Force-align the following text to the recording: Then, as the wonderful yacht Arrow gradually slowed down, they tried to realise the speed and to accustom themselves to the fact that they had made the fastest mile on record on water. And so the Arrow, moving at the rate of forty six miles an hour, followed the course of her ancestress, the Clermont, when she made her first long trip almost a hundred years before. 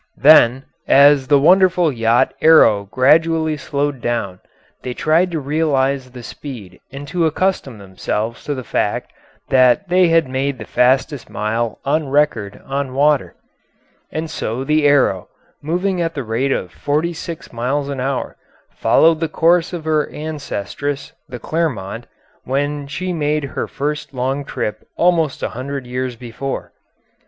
Then, 0.17 0.65
as 0.87 1.27
the 1.27 1.37
wonderful 1.37 1.91
yacht 1.91 2.33
Arrow 2.41 2.85
gradually 2.89 3.55
slowed 3.55 4.01
down, 4.01 4.39
they 4.81 4.95
tried 4.95 5.29
to 5.29 5.39
realise 5.39 6.09
the 6.09 6.23
speed 6.23 6.79
and 6.91 7.07
to 7.09 7.27
accustom 7.27 7.77
themselves 7.77 8.43
to 8.45 8.55
the 8.55 8.63
fact 8.63 9.13
that 9.49 9.87
they 9.89 10.07
had 10.07 10.27
made 10.27 10.57
the 10.57 10.65
fastest 10.65 11.29
mile 11.29 11.77
on 11.85 12.09
record 12.09 12.63
on 12.65 12.95
water. 12.95 13.35
And 14.11 14.27
so 14.27 14.63
the 14.63 14.87
Arrow, 14.87 15.27
moving 15.61 16.01
at 16.01 16.15
the 16.15 16.23
rate 16.23 16.51
of 16.51 16.71
forty 16.71 17.13
six 17.13 17.53
miles 17.53 17.87
an 17.87 17.99
hour, 17.99 18.37
followed 18.71 19.19
the 19.19 19.29
course 19.29 19.71
of 19.71 19.85
her 19.85 20.09
ancestress, 20.09 21.11
the 21.29 21.37
Clermont, 21.37 22.07
when 22.43 22.87
she 22.87 23.13
made 23.13 23.43
her 23.43 23.67
first 23.67 24.15
long 24.15 24.45
trip 24.45 24.81
almost 24.97 25.43
a 25.43 25.49
hundred 25.49 25.85
years 25.85 26.15
before. 26.15 26.71